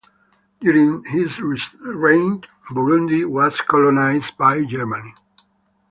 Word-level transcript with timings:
During 0.61 1.03
his 1.05 1.39
reign, 1.39 2.41
Burundi 2.71 3.23
was 3.29 3.61
colonized 3.61 4.35
by 4.35 4.63
Germany. 4.65 5.13